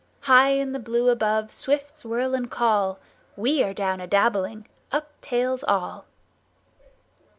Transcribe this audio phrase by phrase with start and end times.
[0.21, 2.97] High in the blue above Swifts whirl and call—
[3.35, 6.05] We are down a dabbling Uptails all!